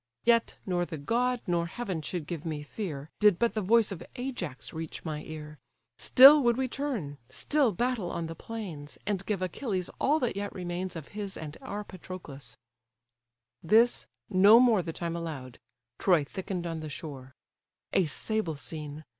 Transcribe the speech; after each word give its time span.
Yet, 0.25 0.57
nor 0.65 0.83
the 0.83 0.97
god, 0.97 1.41
nor 1.45 1.67
heaven, 1.67 2.01
should 2.01 2.25
give 2.25 2.43
me 2.43 2.63
fear, 2.63 3.11
Did 3.19 3.37
but 3.37 3.53
the 3.53 3.61
voice 3.61 3.91
of 3.91 4.01
Ajax 4.15 4.73
reach 4.73 5.05
my 5.05 5.21
ear: 5.21 5.59
Still 5.99 6.41
would 6.41 6.57
we 6.57 6.67
turn, 6.67 7.19
still 7.29 7.71
battle 7.71 8.09
on 8.09 8.25
the 8.25 8.33
plains, 8.33 8.97
And 9.05 9.23
give 9.27 9.43
Achilles 9.43 9.91
all 9.99 10.19
that 10.21 10.35
yet 10.35 10.53
remains 10.55 10.95
Of 10.95 11.09
his 11.09 11.37
and 11.37 11.55
our 11.61 11.83
Patroclus—" 11.83 12.57
This, 13.61 14.07
no 14.27 14.59
more 14.59 14.81
The 14.81 14.91
time 14.91 15.15
allow'd: 15.15 15.59
Troy 15.99 16.23
thicken'd 16.23 16.65
on 16.65 16.79
the 16.79 16.89
shore. 16.89 17.35
A 17.93 18.05
sable 18.07 18.55
scene! 18.55 19.03